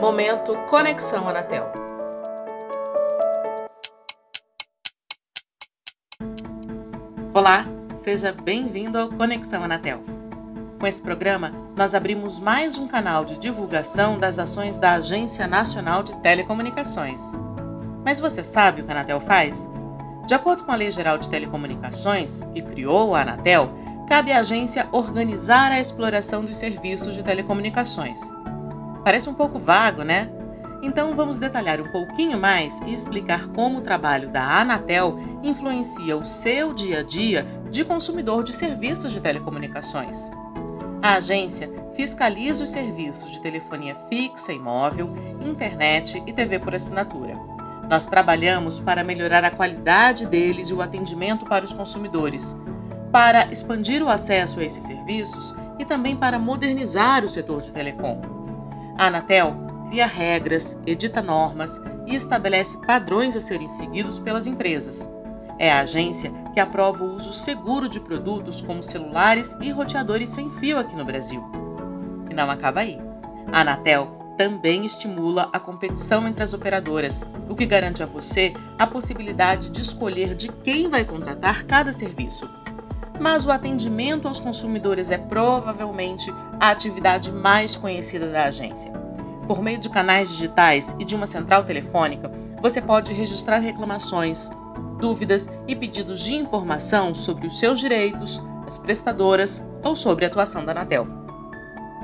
Momento 0.00 0.56
Conexão 0.70 1.26
Anatel. 1.26 1.72
Olá, 7.34 7.66
seja 7.96 8.32
bem-vindo 8.32 8.96
ao 8.96 9.08
Conexão 9.08 9.64
Anatel. 9.64 10.04
Com 10.78 10.86
esse 10.86 11.02
programa, 11.02 11.52
nós 11.76 11.96
abrimos 11.96 12.38
mais 12.38 12.78
um 12.78 12.86
canal 12.86 13.24
de 13.24 13.36
divulgação 13.38 14.20
das 14.20 14.38
ações 14.38 14.78
da 14.78 14.92
Agência 14.92 15.48
Nacional 15.48 16.04
de 16.04 16.14
Telecomunicações. 16.20 17.32
Mas 18.04 18.20
você 18.20 18.44
sabe 18.44 18.82
o 18.82 18.84
que 18.84 18.92
a 18.92 18.94
Anatel 18.94 19.20
faz? 19.20 19.68
De 20.28 20.34
acordo 20.34 20.62
com 20.62 20.70
a 20.70 20.76
Lei 20.76 20.92
Geral 20.92 21.18
de 21.18 21.28
Telecomunicações, 21.28 22.44
que 22.54 22.62
criou 22.62 23.16
a 23.16 23.22
Anatel, 23.22 23.74
cabe 24.08 24.30
à 24.30 24.38
agência 24.38 24.88
organizar 24.92 25.72
a 25.72 25.80
exploração 25.80 26.44
dos 26.44 26.56
serviços 26.56 27.16
de 27.16 27.24
telecomunicações. 27.24 28.20
Parece 29.04 29.28
um 29.28 29.34
pouco 29.34 29.58
vago, 29.58 30.02
né? 30.02 30.30
Então 30.82 31.16
vamos 31.16 31.38
detalhar 31.38 31.80
um 31.80 31.90
pouquinho 31.90 32.38
mais 32.38 32.80
e 32.82 32.92
explicar 32.92 33.48
como 33.48 33.78
o 33.78 33.82
trabalho 33.82 34.28
da 34.28 34.60
Anatel 34.60 35.18
influencia 35.42 36.16
o 36.16 36.24
seu 36.24 36.72
dia 36.72 37.00
a 37.00 37.02
dia 37.02 37.44
de 37.68 37.84
consumidor 37.84 38.44
de 38.44 38.52
serviços 38.52 39.12
de 39.12 39.20
telecomunicações. 39.20 40.30
A 41.02 41.14
agência 41.14 41.70
fiscaliza 41.94 42.62
os 42.62 42.70
serviços 42.70 43.32
de 43.32 43.40
telefonia 43.40 43.94
fixa 43.94 44.52
e 44.52 44.58
móvel, 44.58 45.12
internet 45.44 46.22
e 46.26 46.32
TV 46.32 46.58
por 46.58 46.74
assinatura. 46.74 47.36
Nós 47.88 48.06
trabalhamos 48.06 48.78
para 48.78 49.02
melhorar 49.02 49.44
a 49.44 49.50
qualidade 49.50 50.26
deles 50.26 50.70
e 50.70 50.74
o 50.74 50.82
atendimento 50.82 51.46
para 51.46 51.64
os 51.64 51.72
consumidores, 51.72 52.56
para 53.10 53.46
expandir 53.50 54.02
o 54.02 54.08
acesso 54.08 54.60
a 54.60 54.64
esses 54.64 54.84
serviços 54.84 55.54
e 55.78 55.84
também 55.84 56.14
para 56.14 56.38
modernizar 56.38 57.24
o 57.24 57.28
setor 57.28 57.62
de 57.62 57.72
telecom. 57.72 58.20
A 58.98 59.06
Anatel 59.06 59.54
cria 59.88 60.08
regras, 60.08 60.76
edita 60.84 61.22
normas 61.22 61.80
e 62.04 62.16
estabelece 62.16 62.78
padrões 62.84 63.36
a 63.36 63.40
serem 63.40 63.68
seguidos 63.68 64.18
pelas 64.18 64.44
empresas. 64.44 65.08
É 65.56 65.70
a 65.70 65.80
agência 65.80 66.32
que 66.52 66.58
aprova 66.58 67.04
o 67.04 67.14
uso 67.14 67.32
seguro 67.32 67.88
de 67.88 68.00
produtos 68.00 68.60
como 68.60 68.82
celulares 68.82 69.56
e 69.62 69.70
roteadores 69.70 70.30
sem 70.30 70.50
fio 70.50 70.80
aqui 70.80 70.96
no 70.96 71.04
Brasil. 71.04 71.40
E 72.28 72.34
não 72.34 72.50
acaba 72.50 72.80
aí. 72.80 72.98
A 73.52 73.60
Anatel 73.60 74.34
também 74.36 74.84
estimula 74.84 75.48
a 75.52 75.60
competição 75.60 76.26
entre 76.26 76.42
as 76.42 76.52
operadoras, 76.52 77.24
o 77.48 77.54
que 77.54 77.66
garante 77.66 78.02
a 78.02 78.06
você 78.06 78.52
a 78.76 78.86
possibilidade 78.86 79.70
de 79.70 79.80
escolher 79.80 80.34
de 80.34 80.48
quem 80.48 80.88
vai 80.88 81.04
contratar 81.04 81.64
cada 81.64 81.92
serviço. 81.92 82.50
Mas 83.20 83.46
o 83.46 83.50
atendimento 83.50 84.28
aos 84.28 84.38
consumidores 84.38 85.10
é 85.10 85.18
provavelmente 85.18 86.32
a 86.60 86.70
atividade 86.70 87.32
mais 87.32 87.76
conhecida 87.76 88.28
da 88.28 88.44
agência. 88.44 88.92
Por 89.46 89.62
meio 89.62 89.80
de 89.80 89.88
canais 89.88 90.28
digitais 90.28 90.94
e 90.98 91.04
de 91.04 91.16
uma 91.16 91.26
central 91.26 91.64
telefônica, 91.64 92.30
você 92.60 92.80
pode 92.80 93.12
registrar 93.12 93.58
reclamações, 93.58 94.50
dúvidas 95.00 95.48
e 95.66 95.74
pedidos 95.74 96.20
de 96.20 96.34
informação 96.34 97.14
sobre 97.14 97.46
os 97.46 97.58
seus 97.58 97.80
direitos, 97.80 98.42
as 98.66 98.76
prestadoras 98.76 99.62
ou 99.82 99.96
sobre 99.96 100.24
a 100.24 100.28
atuação 100.28 100.64
da 100.64 100.72
Anatel. 100.72 101.06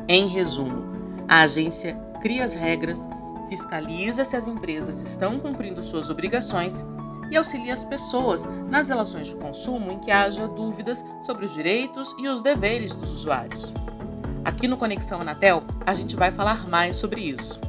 Em 0.09 0.27
resumo, 0.27 0.85
a 1.29 1.43
agência 1.43 1.95
cria 2.21 2.45
as 2.45 2.55
regras, 2.55 3.09
fiscaliza 3.49 4.25
se 4.25 4.37
as 4.37 4.49
empresas 4.49 5.01
estão 5.01 5.39
cumprindo 5.39 5.83
suas 5.83 6.09
obrigações 6.09 6.87
e 7.31 7.37
auxilia 7.37 7.73
as 7.73 7.85
pessoas 7.85 8.47
nas 8.69 8.89
relações 8.89 9.29
de 9.29 9.37
consumo 9.37 9.93
em 9.93 9.99
que 9.99 10.11
haja 10.11 10.49
dúvidas 10.49 11.05
sobre 11.23 11.45
os 11.45 11.55
direitos 11.55 12.15
e 12.19 12.29
os 12.29 12.43
deveres 12.43 12.95
dos 12.95 13.13
usuários. 13.13 13.73
Aqui 14.45 14.69
no 14.69 14.77
Conexão 14.77 15.21
Anatel, 15.21 15.65
a 15.87 15.95
gente 15.95 16.17
vai 16.17 16.31
falar 16.31 16.69
mais 16.69 16.97
sobre 16.97 17.21
isso. 17.23 17.61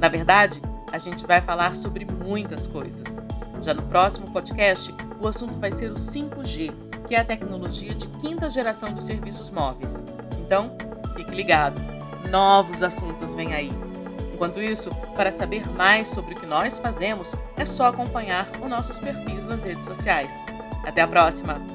Na 0.00 0.08
verdade, 0.08 0.60
a 0.90 0.98
gente 0.98 1.26
vai 1.26 1.40
falar 1.40 1.74
sobre 1.74 2.06
muitas 2.06 2.66
coisas. 2.66 3.18
Já 3.60 3.74
no 3.74 3.82
próximo 3.82 4.30
podcast, 4.30 4.94
o 5.20 5.28
assunto 5.28 5.58
vai 5.58 5.70
ser 5.70 5.90
o 5.90 5.94
5G, 5.94 6.72
que 7.06 7.14
é 7.14 7.20
a 7.20 7.24
tecnologia 7.24 7.94
de 7.94 8.08
quinta 8.18 8.48
geração 8.48 8.92
dos 8.92 9.04
serviços 9.04 9.50
móveis. 9.50 10.04
Então, 10.38 10.76
fique 11.16 11.30
ligado, 11.30 11.80
novos 12.30 12.82
assuntos 12.82 13.34
vêm 13.34 13.54
aí. 13.54 13.70
Enquanto 14.34 14.60
isso, 14.60 14.92
para 15.14 15.30
saber 15.30 15.64
mais 15.70 16.08
sobre 16.08 16.34
o 16.34 16.36
que 16.36 16.44
nós 16.44 16.80
fazemos, 16.80 17.36
é 17.56 17.64
só 17.64 17.86
acompanhar 17.86 18.48
os 18.60 18.68
nossos 18.68 18.98
perfis 18.98 19.46
nas 19.46 19.62
redes 19.62 19.84
sociais. 19.84 20.32
Até 20.84 21.02
a 21.02 21.08
próxima! 21.08 21.73